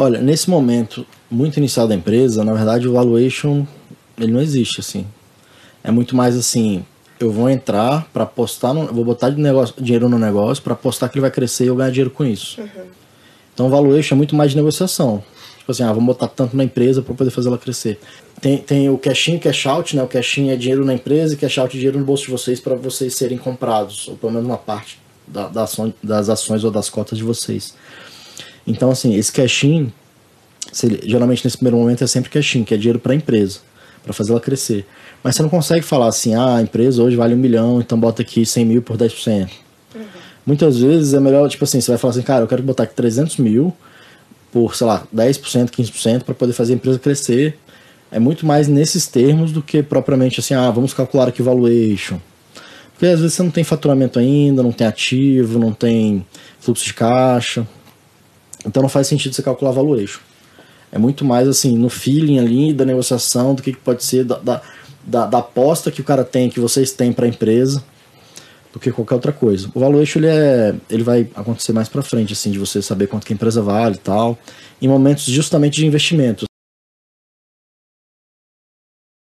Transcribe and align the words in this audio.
Olha, 0.00 0.20
nesse 0.20 0.48
momento 0.48 1.04
muito 1.28 1.56
inicial 1.56 1.88
da 1.88 1.92
empresa, 1.92 2.44
na 2.44 2.52
verdade 2.52 2.86
o 2.86 2.92
valuation 2.92 3.66
ele 4.16 4.30
não 4.30 4.40
existe 4.40 4.78
assim. 4.78 5.04
É 5.82 5.90
muito 5.90 6.14
mais 6.14 6.36
assim, 6.36 6.84
eu 7.18 7.32
vou 7.32 7.50
entrar 7.50 8.06
para 8.12 8.22
apostar, 8.22 8.72
no, 8.72 8.86
vou 8.94 9.04
botar 9.04 9.28
negócio, 9.30 9.74
dinheiro 9.76 10.08
no 10.08 10.16
negócio 10.16 10.62
para 10.62 10.74
apostar 10.74 11.10
que 11.10 11.16
ele 11.16 11.22
vai 11.22 11.32
crescer 11.32 11.64
e 11.64 11.66
eu 11.66 11.74
ganhar 11.74 11.90
dinheiro 11.90 12.10
com 12.10 12.24
isso. 12.24 12.60
Uhum. 12.60 12.86
Então 13.52 13.66
o 13.66 13.70
valuation 13.70 14.14
é 14.14 14.16
muito 14.16 14.36
mais 14.36 14.52
de 14.52 14.56
negociação. 14.56 15.20
Tipo 15.58 15.72
assim, 15.72 15.82
ah, 15.82 15.92
vamos 15.92 16.06
botar 16.06 16.28
tanto 16.28 16.56
na 16.56 16.62
empresa 16.62 17.02
para 17.02 17.12
poder 17.12 17.32
fazer 17.32 17.48
ela 17.48 17.58
crescer. 17.58 17.98
Tem, 18.40 18.58
tem 18.58 18.88
o 18.88 18.96
cash 18.96 19.26
in, 19.26 19.38
cash 19.40 19.66
out, 19.66 19.96
né? 19.96 20.02
O 20.04 20.06
cash 20.06 20.38
in 20.38 20.50
é 20.50 20.56
dinheiro 20.56 20.84
na 20.84 20.94
empresa 20.94 21.34
e 21.34 21.36
cash 21.36 21.58
out 21.58 21.74
é 21.74 21.76
dinheiro 21.76 21.98
no 21.98 22.04
bolso 22.04 22.26
de 22.26 22.30
vocês 22.30 22.60
para 22.60 22.76
vocês 22.76 23.16
serem 23.16 23.36
comprados, 23.36 24.06
ou 24.06 24.16
pelo 24.16 24.30
menos 24.30 24.46
uma 24.46 24.58
parte 24.58 25.00
da, 25.26 25.48
da 25.48 25.64
ação, 25.64 25.92
das 26.00 26.28
ações 26.28 26.62
ou 26.62 26.70
das 26.70 26.88
cotas 26.88 27.18
de 27.18 27.24
vocês. 27.24 27.74
Então, 28.68 28.90
assim, 28.90 29.14
esse 29.14 29.32
cash 29.32 29.64
in, 29.64 29.90
geralmente 31.02 31.42
nesse 31.42 31.56
primeiro 31.56 31.78
momento 31.78 32.04
é 32.04 32.06
sempre 32.06 32.28
cash 32.28 32.56
in, 32.56 32.64
que 32.64 32.74
é 32.74 32.76
dinheiro 32.76 32.98
para 32.98 33.12
a 33.12 33.16
empresa, 33.16 33.60
para 34.04 34.12
fazer 34.12 34.32
ela 34.32 34.40
crescer. 34.40 34.86
Mas 35.24 35.34
você 35.34 35.42
não 35.42 35.48
consegue 35.48 35.82
falar 35.82 36.08
assim, 36.08 36.34
ah, 36.34 36.56
a 36.56 36.62
empresa 36.62 37.02
hoje 37.02 37.16
vale 37.16 37.34
um 37.34 37.38
milhão, 37.38 37.80
então 37.80 37.98
bota 37.98 38.20
aqui 38.20 38.44
100 38.44 38.64
mil 38.66 38.82
por 38.82 38.98
10%. 38.98 39.48
Uhum. 39.94 40.02
Muitas 40.44 40.78
vezes 40.78 41.14
é 41.14 41.20
melhor, 41.20 41.48
tipo 41.48 41.64
assim, 41.64 41.80
você 41.80 41.90
vai 41.90 41.98
falar 41.98 42.12
assim, 42.12 42.22
cara, 42.22 42.44
eu 42.44 42.48
quero 42.48 42.62
botar 42.62 42.82
aqui 42.82 42.94
300 42.94 43.38
mil 43.38 43.74
por, 44.52 44.76
sei 44.76 44.86
lá, 44.86 45.06
10%, 45.14 45.70
15% 45.70 46.22
para 46.24 46.34
poder 46.34 46.52
fazer 46.52 46.74
a 46.74 46.76
empresa 46.76 46.98
crescer. 46.98 47.58
É 48.10 48.18
muito 48.18 48.46
mais 48.46 48.68
nesses 48.68 49.06
termos 49.06 49.50
do 49.50 49.62
que 49.62 49.82
propriamente 49.82 50.40
assim, 50.40 50.54
ah, 50.54 50.70
vamos 50.70 50.92
calcular 50.92 51.28
aqui 51.28 51.40
o 51.40 51.44
valuation. 51.44 52.18
Porque 52.92 53.06
às 53.06 53.20
vezes 53.20 53.34
você 53.34 53.42
não 53.42 53.50
tem 53.50 53.64
faturamento 53.64 54.18
ainda, 54.18 54.62
não 54.62 54.72
tem 54.72 54.86
ativo, 54.86 55.58
não 55.58 55.72
tem 55.72 56.26
fluxo 56.58 56.84
de 56.84 56.94
caixa. 56.94 57.66
Então 58.68 58.82
não 58.82 58.88
faz 58.88 59.06
sentido 59.06 59.34
você 59.34 59.42
calcular 59.42 59.72
valuation. 59.72 60.20
É 60.92 60.98
muito 60.98 61.24
mais 61.24 61.48
assim, 61.48 61.76
no 61.76 61.88
feeling 61.88 62.38
ali 62.38 62.72
da 62.72 62.84
negociação, 62.84 63.54
do 63.54 63.62
que, 63.62 63.72
que 63.72 63.78
pode 63.78 64.04
ser, 64.04 64.24
da, 64.24 64.38
da, 64.38 64.62
da, 65.04 65.26
da 65.26 65.38
aposta 65.38 65.90
que 65.90 66.00
o 66.00 66.04
cara 66.04 66.24
tem, 66.24 66.48
que 66.48 66.60
vocês 66.60 66.92
têm 66.92 67.12
para 67.12 67.26
a 67.26 67.28
empresa, 67.28 67.82
do 68.72 68.78
que 68.78 68.92
qualquer 68.92 69.14
outra 69.14 69.32
coisa. 69.32 69.70
O 69.74 69.80
valuation 69.80 70.20
ele, 70.20 70.28
é, 70.28 70.74
ele 70.88 71.02
vai 71.02 71.28
acontecer 71.34 71.72
mais 71.72 71.88
para 71.88 72.02
frente, 72.02 72.32
assim, 72.32 72.50
de 72.50 72.58
você 72.58 72.80
saber 72.80 73.06
quanto 73.06 73.26
que 73.26 73.32
a 73.32 73.36
empresa 73.36 73.60
vale 73.60 73.96
e 73.96 73.98
tal, 73.98 74.38
em 74.80 74.88
momentos 74.88 75.24
justamente 75.24 75.76
de 75.76 75.86
investimento. 75.86 76.44